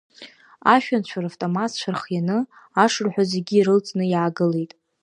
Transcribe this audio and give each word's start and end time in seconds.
Ашәанцәа 0.73 1.17
равтоматқәа 1.23 1.89
рхианы, 1.95 2.37
ашырҳәа 2.83 3.23
зегьы 3.31 3.55
ирылҵны 3.57 4.03
иаагылеит. 4.07 4.71